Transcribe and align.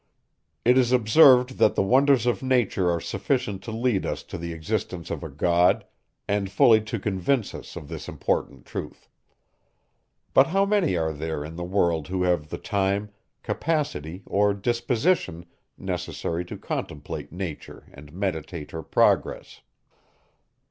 It 0.65 0.79
is 0.79 0.91
observed, 0.91 1.59
that 1.59 1.75
the 1.75 1.83
wonders 1.83 2.25
of 2.25 2.41
nature 2.41 2.89
are 2.89 2.99
sufficient 2.99 3.61
to 3.65 3.71
lead 3.71 4.03
us 4.03 4.23
to 4.23 4.37
the 4.39 4.51
existence 4.51 5.11
of 5.11 5.23
a 5.23 5.29
God, 5.29 5.85
and 6.27 6.49
fully 6.49 6.81
to 6.81 6.97
convince 6.97 7.53
us 7.53 7.75
of 7.75 7.87
this 7.87 8.09
important 8.09 8.65
truth. 8.65 9.07
But 10.33 10.47
how 10.47 10.65
many 10.65 10.97
are 10.97 11.13
there 11.13 11.45
in 11.45 11.55
the 11.55 11.63
world 11.63 12.07
who 12.07 12.23
have 12.23 12.49
the 12.49 12.57
time, 12.57 13.11
capacity, 13.43 14.23
or 14.25 14.55
disposition, 14.55 15.45
necessary 15.77 16.45
to 16.45 16.57
contemplate 16.57 17.31
Nature 17.31 17.87
and 17.93 18.11
meditate 18.11 18.71
her 18.71 18.81
progress? 18.81 19.61